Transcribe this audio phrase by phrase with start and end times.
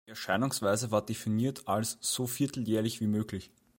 [0.07, 3.51] Die Erscheinungsweise war definiert als „so vierteljährlich wie möglich“.